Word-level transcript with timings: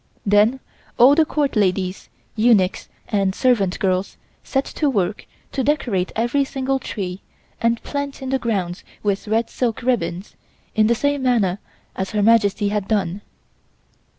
Then 0.25 0.59
all 0.97 1.13
the 1.13 1.25
Court 1.25 1.55
ladies, 1.55 2.09
eunuchs 2.35 2.89
and 3.09 3.35
servant 3.35 3.77
girls 3.77 4.17
set 4.43 4.65
to 4.65 4.89
work 4.89 5.27
to 5.51 5.63
decorate 5.63 6.11
every 6.15 6.43
single 6.43 6.79
tree 6.79 7.21
and 7.61 7.83
plant 7.83 8.19
in 8.19 8.29
the 8.29 8.39
grounds 8.39 8.83
with 9.03 9.27
red 9.27 9.51
silk 9.51 9.83
ribbons, 9.83 10.35
in 10.73 10.87
the 10.87 10.95
same 10.95 11.21
manner 11.21 11.59
as 11.95 12.13
Her 12.13 12.23
Majesty 12.23 12.69
had 12.69 12.87
done. 12.87 13.21